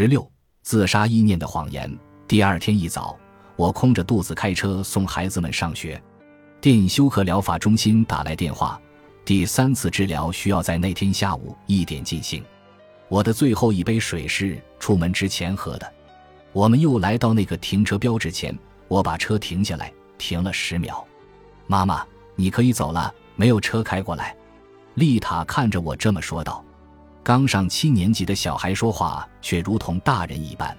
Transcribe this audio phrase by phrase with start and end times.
[0.00, 0.30] 十六，
[0.62, 1.92] 自杀意念的谎言。
[2.28, 3.18] 第二天一早，
[3.56, 6.00] 我空着肚子开车送孩子们上学。
[6.60, 8.80] 电休克疗法中心打来电话，
[9.24, 12.44] 第三次治疗需要在那天下午一点进行。
[13.08, 15.92] 我的最后一杯水是出门之前喝的。
[16.52, 18.56] 我们又来到那个停车标志前，
[18.86, 21.04] 我把车停下来，停了十秒。
[21.66, 22.06] 妈妈，
[22.36, 24.36] 你可以走了，没有车开过来。
[24.94, 26.64] 丽塔看着我这么说道。
[27.28, 30.74] 刚上七年级的小孩说话却如同大人一般。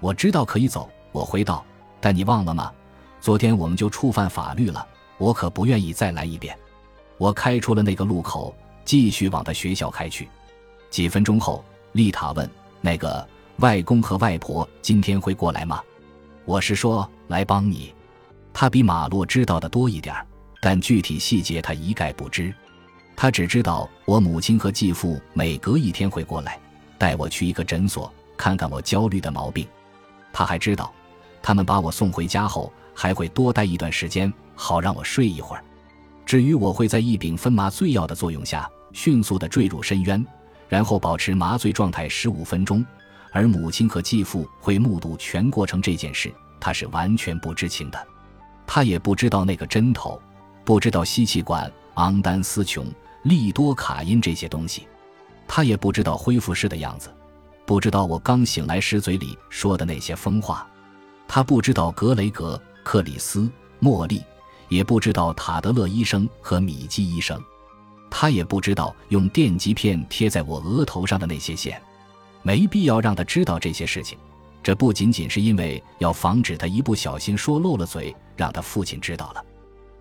[0.00, 1.64] 我知道可以走，我回道。
[2.00, 2.72] 但你忘了吗？
[3.20, 4.84] 昨天我们就触犯法律了，
[5.16, 6.58] 我可不愿意再来一遍。
[7.18, 8.52] 我开出了那个路口，
[8.84, 10.28] 继续往他学校开去。
[10.90, 12.50] 几分钟后，丽塔问
[12.82, 13.24] ：“那个
[13.58, 15.80] 外公和外婆今天会过来吗？”
[16.44, 17.94] 我是说来帮你。
[18.52, 20.16] 他比马洛知道的多一点
[20.60, 22.52] 但具体细节他一概不知。
[23.16, 26.60] 他只知道我母亲和继父每隔一天会过来，
[26.98, 29.66] 带我去一个诊所看看我焦虑的毛病。
[30.34, 30.92] 他还知道，
[31.42, 35.64] 他们把我送回家后还会多待一段时间，好让我睡一会儿。
[36.26, 40.24] 至于我会在一丙酚麻醉药的作用下迅速地坠入深渊，
[40.68, 42.84] 然后保持麻醉状态十五分钟，
[43.32, 46.30] 而母亲和继父会目睹全过程这件事，
[46.60, 48.06] 他是完全不知情的。
[48.66, 50.20] 他也不知道那个针头，
[50.64, 52.92] 不知道吸气管、昂丹司琼。
[53.26, 54.86] 利多卡因这些东西，
[55.48, 57.12] 他也不知道恢复师的样子，
[57.64, 60.64] 不知道我刚醒来时嘴里说的那些疯话，
[61.26, 63.50] 他不知道格雷格、克里斯、
[63.82, 64.22] 茉莉，
[64.68, 67.42] 也不知道塔德勒医生和米基医生，
[68.08, 71.82] 他也不知道用电极片贴在我额头上的那些线，
[72.42, 74.16] 没必要让他知道这些事情。
[74.62, 79.44] 这不仅仅是因为要防止他一不小心说漏了嘴，让他父亲知道了。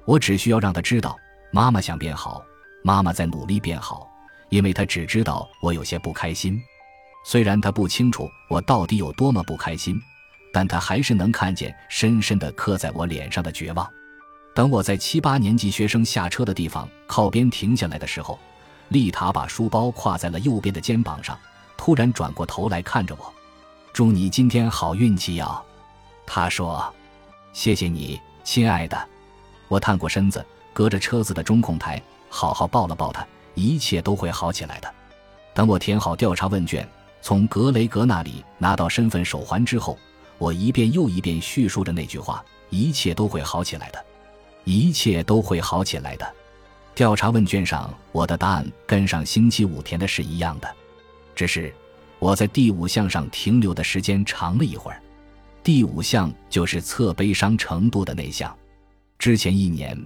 [0.06, 1.18] 我只需要让他知道，
[1.52, 2.46] 妈妈想变好。
[2.86, 4.08] 妈妈在努力变好，
[4.50, 6.62] 因为她只知道我有些不开心。
[7.26, 10.00] 虽然她不清楚我到底有多么不开心，
[10.54, 13.90] 但她还是能看见深深的刻在我脸上的绝望。
[14.54, 18.38] 等我在七八年级学生下车的地方靠边停下来的时候，
[18.90, 21.36] 丽塔把书包挎在了右边的肩膀上，
[21.76, 23.34] 突然转过头来看着我
[23.94, 25.60] ：“祝你今天好运气呀！”
[26.28, 26.94] 她说
[27.52, 29.10] ：“谢谢你，亲爱的。”
[29.70, 32.00] 我探过身子，隔着车子的中控台。
[32.36, 34.94] 好好抱了抱他，一切都会好起来的。
[35.54, 36.86] 等我填好调查问卷，
[37.22, 39.98] 从格雷格那里拿到身份手环之后，
[40.38, 44.06] 我一遍又一遍叙述着那句话：“一切都会好起来的，
[44.66, 46.30] 一切都会好起来的。”
[46.94, 50.68] 调查问卷上我的答案跟上星期五填的是一样的，
[51.34, 51.74] 只是
[52.20, 55.02] 我在第五项上停留的时间长了一会儿。
[55.64, 58.54] 第五项就是测悲伤程度的那项，
[59.18, 59.98] 之前一年。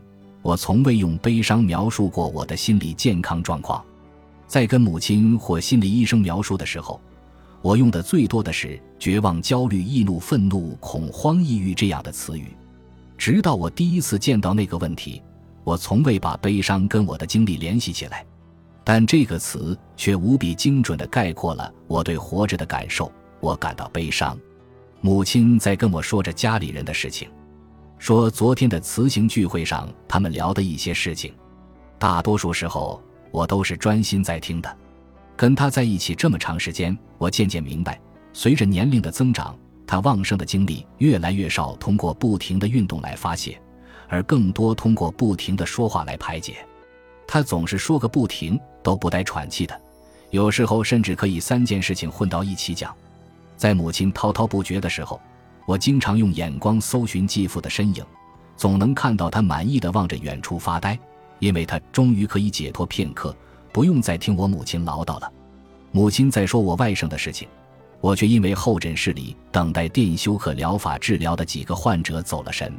[0.42, 3.84] 我从未用悲伤描述过我的心理健康状况，
[4.48, 7.00] 在跟母亲或心理医生描述的时候，
[7.62, 12.48] 我用的最多的是绝望、焦虑、易怒、愤怒、恐慌、抑郁这样的词语。
[13.18, 15.22] 直到我第一次见到那个问题，
[15.66, 18.26] 我从未把悲伤跟我的经历联系起来，
[18.84, 23.12] 但这个词却无比精准地概括了我对活着的感受。
[23.42, 24.38] 我感到悲伤。
[25.02, 27.30] 母亲在跟我说着家里人的事情。
[28.00, 31.34] 说昨天的辞行聚会上，他们聊的一些事情，
[32.00, 33.00] 大多数时候
[33.30, 34.78] 我都是专心在听的。
[35.36, 38.00] 跟他在一起这么长时间，我渐渐明白，
[38.32, 39.56] 随着年龄的增长，
[39.86, 43.62] 他旺盛的精力越来越少通过不停的运动来发泄，
[44.08, 46.66] 而更多通过不停的说话来排解。
[47.28, 49.80] 他总是说个不停，都不带喘气的，
[50.32, 52.96] 有时候甚至可以三件事情混到一起讲。
[53.58, 55.20] 在母亲滔滔不绝的时候。
[55.70, 58.04] 我经常用眼光搜寻继父的身影，
[58.58, 60.98] 总能看到他满意的望着远处发呆，
[61.38, 63.38] 因为他终于可以解脱片刻，
[63.72, 65.32] 不用再听我母亲唠叨了。
[65.92, 67.48] 母亲在说我外甥的事情，
[68.02, 72.74] 我却因为候诊室里等待电休克疗法治疗的几个患者走了神。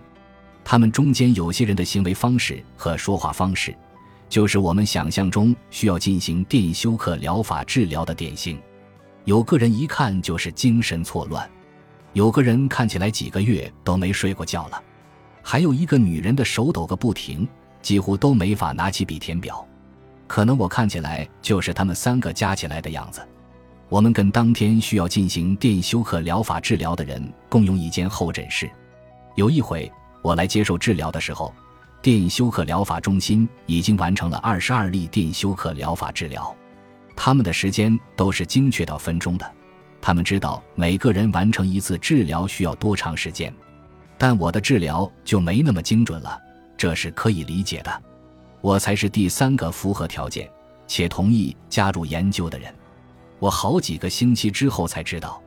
[0.65, 3.73] 他们中间有些人的行为方式和说话方式，
[4.29, 8.61] 就是我们想象中需要进行电休克疗法治疗的典型。
[9.27, 11.49] 有个人一看就是精神错乱。
[12.13, 14.83] 有个人看起来几个月都没睡过觉了，
[15.43, 17.49] 还有一个女人的手抖个不停，
[17.81, 19.67] 几乎都没法拿起笔填表。
[20.27, 23.27] 可能我看起来就是他们三个加起来的样子。
[23.89, 28.71] 我们跟当天需要进行电休克疗法治疗的人共用一间候诊室。
[29.35, 29.91] 有一回
[30.23, 31.53] 我来接受治疗的时候，
[32.01, 36.55] 电休克疗法中心已经完成了二十二例电休克疗法治疗，
[37.17, 39.53] 他们的时间都是精确到分钟的。
[40.03, 43.55] 他们知道每个人完成一次治疗需要多长时间，
[44.17, 46.41] 但我的治疗就没那么精准了，
[46.77, 48.03] 这是可以理解的。
[48.61, 50.49] 我才是第三个符合条件
[50.87, 52.75] 且同意加入研究的人。
[53.39, 55.41] 我好几个星期之后才知道，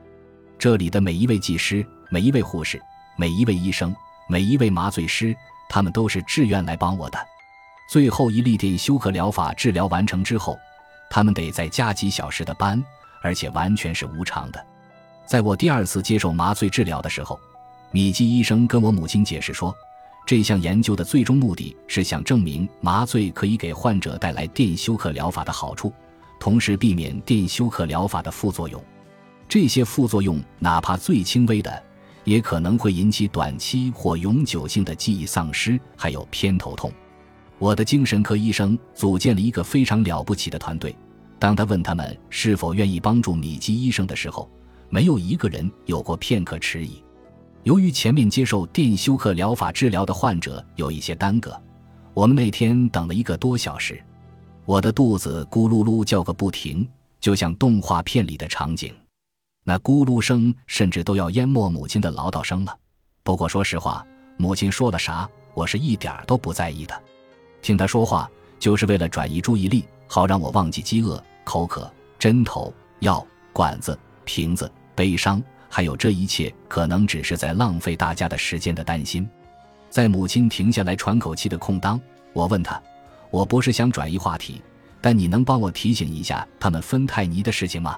[0.58, 2.82] 这里的每一位技师、每一位护士、
[3.18, 3.96] 每一位医生、
[4.28, 5.36] 每一位麻醉师，
[5.70, 7.20] 他们都是志愿来帮我的。
[7.90, 10.58] 最后一例电休克疗法治疗完成之后，
[11.10, 12.84] 他们得再加几小时的班，
[13.24, 14.64] 而且完全是无偿的。
[15.26, 17.40] 在我第二次接受麻醉治疗的时候，
[17.92, 19.74] 米基医生跟我母亲解释说，
[20.28, 25.92] 这项研究的最终目的是想证明麻醉可以给患者带来电休克疗法的好处，
[26.40, 28.84] 同时避免电休克疗法的副作用。
[29.48, 31.84] 这些副作用哪怕最轻微的，
[32.26, 36.92] 也可能会引起短期或永久性的记忆丧失，还有偏头痛。
[37.60, 40.94] 我的精神科医生组建了一个非常了不起的团队。
[41.40, 44.50] 当他问他们是否愿意帮助米基医生的时候，
[44.90, 47.04] 没有一个人有过片刻迟疑。
[47.64, 51.60] 由于前面接受电休克疗法治疗的患者有一些耽搁，
[52.14, 54.02] 我们那天等了一个多小时。
[54.66, 56.88] 我的肚子咕噜噜叫个不停，
[57.20, 58.94] 就像动画片里的场景。
[59.66, 62.78] 那咕噜声甚至都要淹没母亲的唠叨声了。
[63.24, 64.06] 不过说实话，
[64.38, 67.02] 母亲说了啥，我是一点都不在意的。
[67.62, 68.30] 听他说话，
[68.60, 79.28] 就是为了转移注意力，好让我忘记饥饿、口渴、针头、药、管子、瓶子、悲伤，还有这一切可能只是在浪费大家的时间的担心。
[79.90, 82.00] 在母亲停下来喘口气的空当，
[82.32, 82.80] 我问他
[83.32, 84.62] ：“我不是想转移话题，
[85.02, 87.98] 但你能帮我提醒一下他们芬太尼的事情吗？”“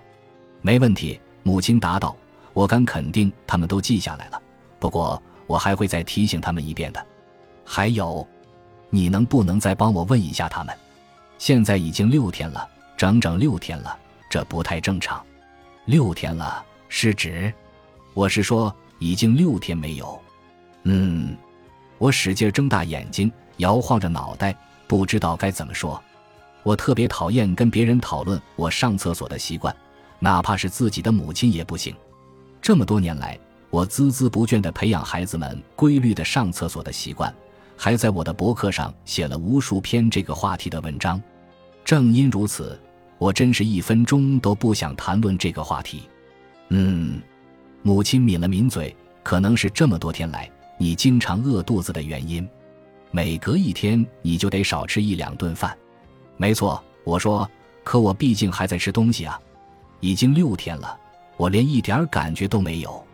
[0.64, 2.16] 没问题。”母亲答道
[2.56, 4.42] ：“我敢肯定他们都记下来了，
[4.80, 7.06] 不过我还会再提醒他们一遍的。
[7.66, 8.26] 还有。”
[8.90, 10.74] 你能不能再帮我问一下他们？
[11.38, 12.68] 现在已经六天了，
[12.98, 13.98] 整整六天了，
[14.30, 15.24] 这不太正常。
[15.86, 17.54] 六天了是指？
[18.14, 20.20] 我是说已经六天没有。
[20.84, 21.36] 嗯，
[21.98, 24.56] 我使劲睁大眼睛，摇晃着脑袋，
[24.88, 26.02] 不知道该怎么说。
[26.64, 29.76] 我特别讨厌跟别人讨论我上厕所的习惯，
[30.20, 31.96] 哪怕是自己的母亲也不行。
[32.62, 33.38] 这么多年来，
[33.70, 37.32] 我孜孜不倦地培养孩子们规律的上厕所的习惯。
[37.78, 41.22] 还在我的博客上写了无数篇这个话题的文章，
[41.84, 42.80] 正因如此，
[43.18, 46.04] 我真是一分钟都不想谈论这个话题。
[46.70, 47.22] 嗯，
[47.82, 52.48] 母亲抿了抿嘴，可能是这么多天来你经常饿肚子的原因，
[53.12, 55.78] 每隔一天你就得少吃一两顿饭。
[56.38, 57.50] 没错，我说，
[57.84, 59.40] 可我毕竟还在吃东西啊，
[60.00, 60.98] 已经六天了，
[61.38, 63.06] 我连一点感觉都没有，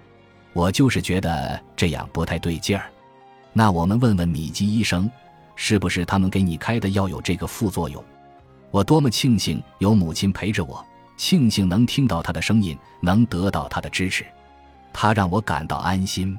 [0.53, 2.90] 我就是觉得这样不太对劲儿。
[3.53, 5.09] 那我们问问米基医生，
[5.55, 8.03] 是不是他们给你开的药有这个副作用？
[8.71, 10.83] 我多么庆幸有母亲陪着我，
[11.17, 14.25] 庆幸能听到她的声音，能得到她的支持，
[14.93, 16.37] 她让我感到安心。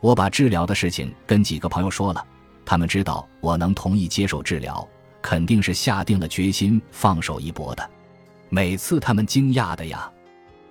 [0.00, 2.26] 我把治疗的事情跟几个朋友说了，
[2.64, 4.86] 他们知道我能同意接受治疗，
[5.22, 7.88] 肯定是下定了决心放手一搏的。
[8.48, 10.10] 每次他们惊讶的呀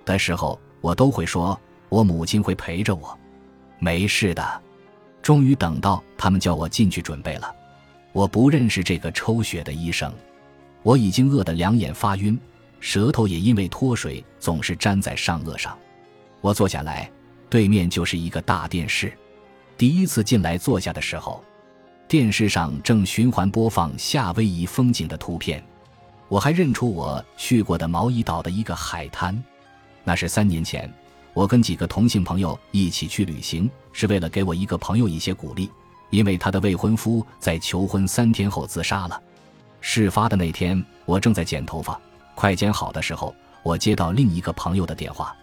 [0.04, 3.18] 的时候，我都会说，我母亲会陪着我，
[3.78, 4.62] 没事的。
[5.22, 7.54] 终于等到他们叫我进去准备了，
[8.12, 10.12] 我不认识这个抽血的医生，
[10.82, 12.38] 我已经饿得两眼发晕，
[12.80, 15.76] 舌头也因为脱水总是粘在上颚上。
[16.40, 17.10] 我坐下来，
[17.50, 19.12] 对面就是一个大电视。
[19.76, 21.44] 第一次进来坐下的时候，
[22.08, 25.62] 电视上正循环播放夏威夷风景的图片，
[26.28, 29.42] 我还认出我去过的毛伊岛的一个海滩，
[30.02, 30.90] 那是三年前。
[31.32, 35.70] 我跟几个同性朋友一起去旅行，是为了给我一个朋友一些鼓励，
[36.10, 39.20] 因为他的未婚夫在求婚三天后自杀了。
[39.80, 41.98] 事发的那天，我正在剪头发，
[42.34, 45.34] 快剪好的时候，我接到另一个朋友的电话，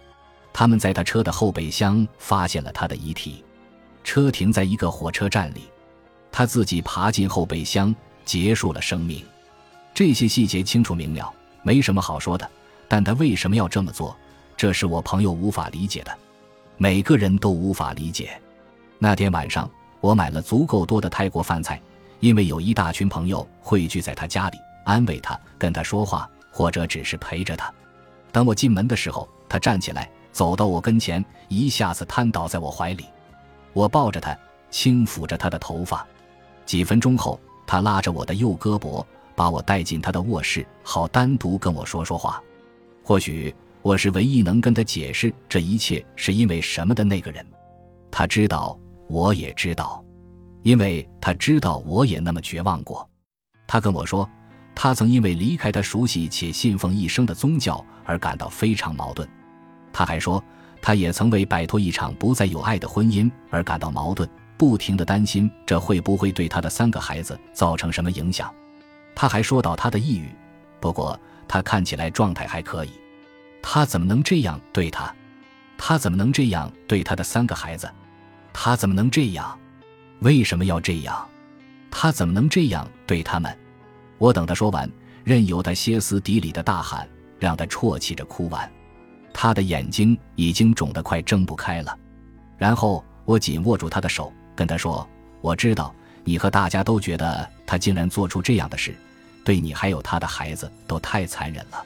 [0.54, 3.44] 他们在他车的后备箱发现了他的遗体，
[4.04, 5.64] 车停在一个火车站里，
[6.32, 7.94] 他自己爬进后备箱，
[8.26, 9.24] 结束了生命。
[9.94, 12.48] 这些细节清楚明了，没什么好说的，
[12.88, 14.16] 但他为什么要这么做？
[14.56, 16.18] 这是我朋友无法理解的，
[16.80, 18.40] 每个人都无法理解。
[19.00, 19.70] 那天晚上，
[20.00, 21.82] 我买了足够多的泰国饭菜，
[22.20, 27.74] 因为有一大群朋友汇聚在他家里，安慰他，跟他说话，或者只是陪着他。
[28.32, 33.06] 等我进门的时候，他站起来，走到我跟前，一下子瘫倒在我怀里。
[33.74, 34.38] 我抱着他，
[34.70, 36.06] 轻抚着他的头发。
[36.64, 39.04] 几分钟后，他拉着我的右胳膊，
[39.36, 42.40] 把我带进他的卧室，好单独跟我说说话。
[43.04, 43.56] 或许。
[43.88, 47.48] 我是唯一能跟他解释这一切是因为什么的那个人，
[48.12, 48.78] 他知道，
[49.08, 50.04] 我也知道，
[50.62, 53.10] 因为他知道我也那么绝望过。
[53.66, 54.30] 他跟我说，
[54.76, 59.26] 他曾因为离开他熟悉且信奉一生的宗教而感到非常矛盾。
[59.94, 60.44] 他还说，
[60.82, 68.54] 他也曾为摆脱一场不再有爱的婚姻而感到矛盾，不停的担心这会不会对他的三个孩子造成什么影响。
[69.16, 70.30] 他还说到他的抑郁，
[70.82, 71.18] 不过
[71.48, 72.92] 他看起来状态还可以。
[73.70, 75.14] 他怎么能这样对他？
[75.78, 77.92] 他怎么能这样对他的三个孩子？
[78.54, 79.60] 他怎么能这样？
[80.20, 81.28] 为什么要这样？
[81.92, 83.54] 他怎么能这样对他们？
[84.20, 84.90] 我等他说完，
[85.26, 87.06] 任由他歇斯底里的大喊，
[87.40, 88.72] 让他啜泣着哭完。
[89.34, 92.00] 他的眼睛已经肿得快睁不开了。
[92.58, 95.06] 然后我紧握住他的手，跟他说
[95.42, 95.94] ：“我知道
[96.24, 98.96] 你和大家都觉得他竟然做出这样的事，
[99.44, 101.84] 对你还有他的孩子都太残忍了。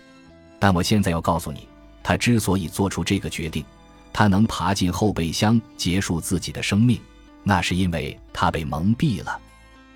[0.60, 1.68] 但我现在要告诉你，
[2.04, 3.64] 他之所以做出这个决定，
[4.12, 7.00] 他能爬进后备箱结束自己的生命，
[7.44, 9.40] 那是因为他被蒙蔽了，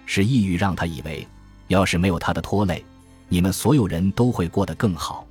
[0.05, 1.27] 是抑郁让他以为，
[1.67, 2.83] 要是没有他的拖累，
[3.29, 5.25] 你们所有人都会过得更好。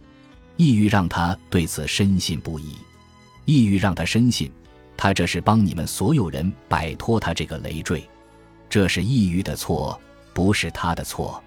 [0.56, 2.76] 抑郁让他对此深信不疑，
[3.44, 4.50] 抑郁让他深信。”
[4.96, 8.08] 他这是帮你们所有人摆脱他这个累赘，
[8.70, 10.00] 这是抑郁的错，
[10.32, 11.42] 不是他的错。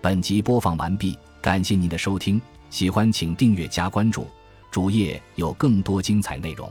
[0.00, 4.26] 本集播放完毕，感谢您的收听，喜欢请订阅加关注，
[4.70, 6.70] 主页有更多精彩内容。